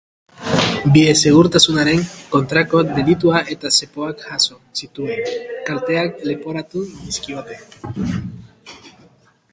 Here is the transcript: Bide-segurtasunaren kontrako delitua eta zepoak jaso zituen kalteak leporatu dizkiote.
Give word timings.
Bide-segurtasunaren 0.93 2.01
kontrako 2.31 2.81
delitua 2.87 3.43
eta 3.57 3.71
zepoak 3.79 4.25
jaso 4.31 4.59
zituen 4.81 5.31
kalteak 5.69 6.27
leporatu 6.31 6.87
dizkiote. 7.05 7.63